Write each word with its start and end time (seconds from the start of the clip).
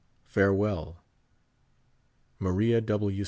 farewell! 0.25 0.95
MARIA 2.39 2.81
W. 2.81 3.13